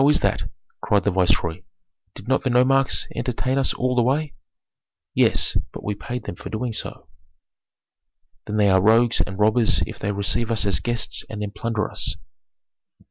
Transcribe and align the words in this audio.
"How 0.01 0.09
is 0.09 0.21
that?" 0.21 0.49
cried 0.81 1.03
the 1.03 1.11
viceroy. 1.11 1.61
"Did 2.15 2.27
not 2.27 2.41
the 2.43 2.49
nomarchs 2.49 3.07
entertain 3.15 3.59
us 3.59 3.71
all 3.71 3.93
the 3.95 4.01
way?" 4.01 4.33
"Yes, 5.13 5.55
but 5.71 5.83
we 5.83 5.93
paid 5.93 6.23
them 6.23 6.35
for 6.35 6.49
doing 6.49 6.73
so." 6.73 7.07
"Then 8.47 8.57
they 8.57 8.71
are 8.71 8.81
rogues 8.81 9.21
and 9.21 9.37
robbers 9.37 9.83
if 9.85 9.99
they 9.99 10.11
receive 10.11 10.49
us 10.49 10.65
as 10.65 10.79
guests 10.79 11.23
and 11.29 11.39
then 11.43 11.51
plunder 11.51 11.87
us." 11.87 12.15